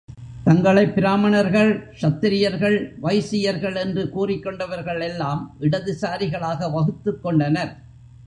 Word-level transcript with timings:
தங்களைப் 0.43 0.95
பிராமணர்கள், 0.95 1.95
க்ஷத்திரியர்கள், 2.01 2.93
வைசியர்கள் 3.03 3.75
என்று 3.75 4.09
கூறிக்கொண்டவர்கள் 4.15 5.01
எல்லாம் 5.01 5.55
இடது 5.59 5.97
சாரிகளாக 6.01 6.71
வகுத்துக் 6.71 7.23
கொண்டனர். 7.23 7.77